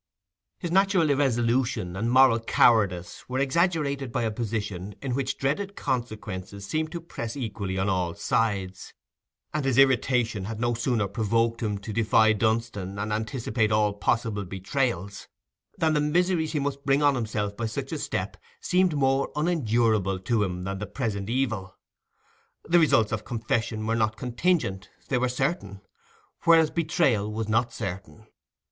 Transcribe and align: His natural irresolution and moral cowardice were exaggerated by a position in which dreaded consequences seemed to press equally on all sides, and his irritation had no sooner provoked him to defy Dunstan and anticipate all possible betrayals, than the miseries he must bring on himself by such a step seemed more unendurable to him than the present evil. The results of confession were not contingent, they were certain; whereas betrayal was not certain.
His 0.57 0.71
natural 0.71 1.11
irresolution 1.11 1.95
and 1.95 2.11
moral 2.11 2.39
cowardice 2.39 3.23
were 3.29 3.37
exaggerated 3.37 4.11
by 4.11 4.23
a 4.23 4.31
position 4.31 4.95
in 4.99 5.13
which 5.13 5.37
dreaded 5.37 5.75
consequences 5.75 6.65
seemed 6.65 6.91
to 6.93 6.99
press 7.01 7.37
equally 7.37 7.77
on 7.77 7.87
all 7.87 8.15
sides, 8.15 8.95
and 9.53 9.63
his 9.63 9.77
irritation 9.77 10.45
had 10.45 10.59
no 10.59 10.73
sooner 10.73 11.07
provoked 11.07 11.61
him 11.61 11.77
to 11.77 11.93
defy 11.93 12.33
Dunstan 12.33 12.97
and 12.97 13.13
anticipate 13.13 13.71
all 13.71 13.93
possible 13.93 14.43
betrayals, 14.43 15.27
than 15.77 15.93
the 15.93 16.01
miseries 16.01 16.53
he 16.53 16.59
must 16.59 16.83
bring 16.83 17.03
on 17.03 17.13
himself 17.13 17.55
by 17.55 17.67
such 17.67 17.91
a 17.91 17.99
step 17.99 18.37
seemed 18.59 18.95
more 18.95 19.31
unendurable 19.35 20.17
to 20.17 20.41
him 20.43 20.63
than 20.63 20.79
the 20.79 20.87
present 20.87 21.29
evil. 21.29 21.77
The 22.67 22.79
results 22.79 23.11
of 23.11 23.23
confession 23.23 23.85
were 23.85 23.93
not 23.95 24.17
contingent, 24.17 24.89
they 25.09 25.19
were 25.19 25.29
certain; 25.29 25.81
whereas 26.45 26.71
betrayal 26.71 27.31
was 27.31 27.47
not 27.47 27.71
certain. 27.71 28.25